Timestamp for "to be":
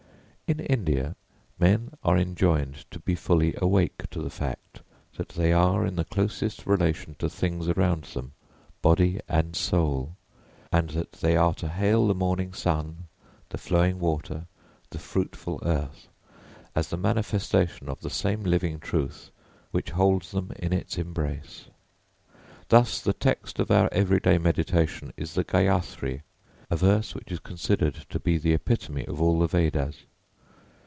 2.91-3.15, 28.09-28.37